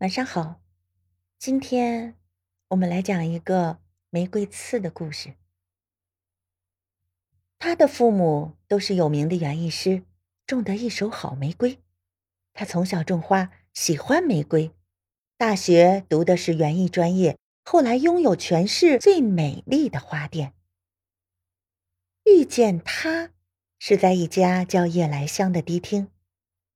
[0.00, 0.60] 晚上好，
[1.40, 2.14] 今天
[2.68, 5.34] 我们来讲一个玫瑰刺的故事。
[7.58, 10.04] 他的父母都是有名的园艺师，
[10.46, 11.80] 种得一手好玫瑰。
[12.54, 14.70] 他从小种花，喜欢玫瑰，
[15.36, 20.54] 大学读的是园艺专业，后来拥有全市最美丽的花店。
[22.22, 23.32] 遇见他
[23.80, 26.12] 是在一家叫夜来香的迪厅，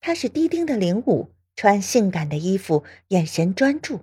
[0.00, 1.30] 他是迪厅的领舞。
[1.62, 4.00] 穿性感的衣服，眼神专注。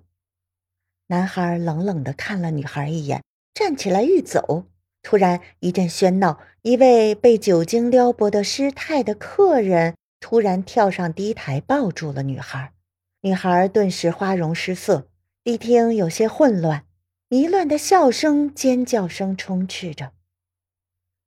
[1.07, 3.21] 男孩冷冷的看了女孩一眼，
[3.53, 4.63] 站起来欲走。
[5.03, 12.71] 突然一阵喧闹，一位被酒精撩拨的失态的客人突然跳上低台，抱住了女孩。
[13.23, 15.09] 女孩顿时花容失色，
[15.43, 16.85] 迪厅有些混乱，
[17.27, 20.13] 迷乱的笑声、尖叫声充斥着。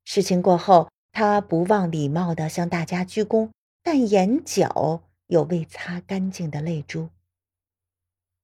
[0.06, 3.50] 事情过后，他不忘礼貌的向大家鞠躬，
[3.82, 5.02] 但眼角。
[5.26, 7.10] 有未擦干净的泪珠，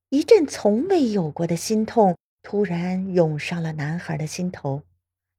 [0.08, 4.82] 一阵从未有过的心痛突然涌上了男孩的心头。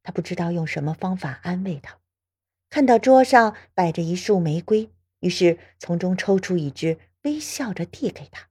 [0.04, 1.98] 他不知道用什么方法安慰他。
[2.70, 8.50] 看到桌上摆着一束玫瑰，于是从中抽出一支，微笑着递给他。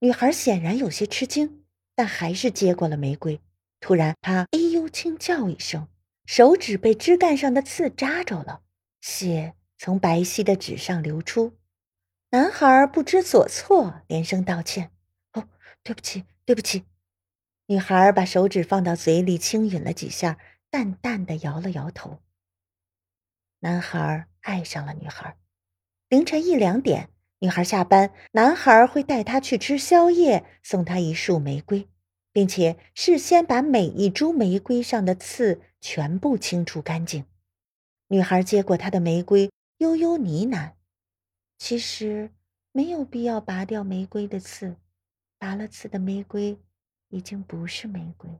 [0.00, 3.40] 女孩显然有些吃惊，但还是接过了玫瑰。
[3.80, 5.88] 突然，她哎呦轻叫一声，
[6.26, 8.62] 手指被枝干上的刺扎着了，
[9.00, 11.52] 血从白皙的纸上流出。
[12.30, 14.90] 男孩不知所措，连声道歉
[15.32, 15.48] ：“哦，
[15.82, 16.84] 对不起，对不起。”
[17.66, 20.38] 女孩把手指放到嘴里，轻吮了几下，
[20.70, 22.20] 淡淡的摇了摇头。
[23.60, 25.36] 男孩爱上了女孩。
[26.08, 31.88] 凌晨一两点，女孩下班，男孩会带她去吃宵夜，送她一束玫瑰，
[32.32, 37.24] 并且事先把每一株玫瑰上的刺全部清除干净。
[38.08, 40.72] 女孩接过他的玫瑰，悠悠呢喃。
[41.58, 42.30] 其实
[42.72, 44.76] 没有必要拔掉玫瑰的刺，
[45.38, 46.58] 拔了刺的玫瑰
[47.08, 48.30] 已经不是玫瑰。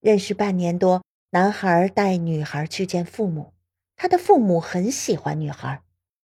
[0.00, 3.54] 认识半年多，男孩带女孩去见父母，
[3.94, 5.82] 他的父母很喜欢女孩。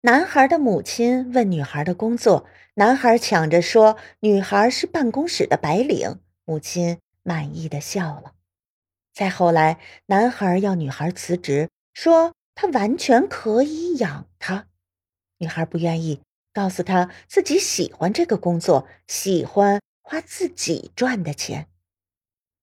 [0.03, 8.35] 男孩的母亲问女孩的工作，男孩抢着说女孩是办公室的白领，母亲满意的笑了。
[9.15, 14.67] 再后来，男孩要女孩辞职，说他完全可以养她。
[15.39, 16.21] 女孩不愿意，
[16.53, 21.69] 告诉他自己喜欢这个工作，喜欢花自己赚的钱。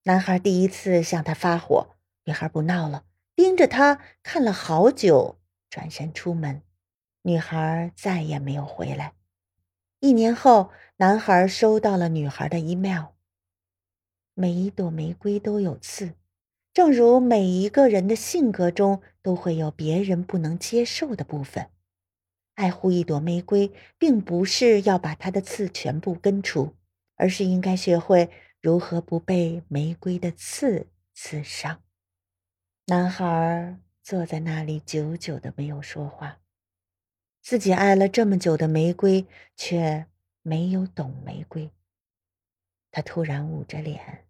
[0.03, 3.05] 男孩第一次向她发火，女孩不闹了，
[3.35, 5.37] 盯着他看了好久，
[5.69, 6.61] 转身出门。
[7.23, 9.13] 女孩再也没有回来。
[9.99, 13.09] 一年后，男孩收到了女孩的 email。
[14.33, 16.15] 每一朵玫瑰都有刺，
[16.73, 21.69] 正如每一个人的性格中都会有别人不能接受的部分。
[22.61, 26.75] 爱护一朵玫瑰，并不是要把它的刺全部根除，
[27.15, 28.29] 而是应该学会
[28.61, 30.85] 如何不被玫瑰的刺
[31.15, 31.81] 刺伤。
[32.85, 36.39] 男孩坐在那里，久久的没有说话。
[37.41, 40.05] 自己爱了这么久的玫瑰，却
[40.43, 41.71] 没有懂玫瑰。
[42.91, 44.27] 他突然捂着脸，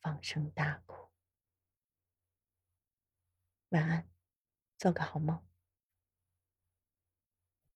[0.00, 1.08] 放声大哭。
[3.68, 4.08] 晚安，
[4.76, 5.47] 做个好梦。